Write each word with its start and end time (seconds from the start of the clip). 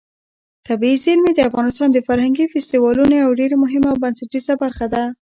طبیعي 0.67 0.97
زیرمې 1.03 1.31
د 1.35 1.39
افغانستان 1.49 1.89
د 1.91 1.97
فرهنګي 2.07 2.45
فستیوالونو 2.53 3.13
یوه 3.23 3.37
ډېره 3.41 3.55
مهمه 3.63 3.87
او 3.91 4.01
بنسټیزه 4.03 4.53
برخه 4.63 4.85
ده. 4.93 5.03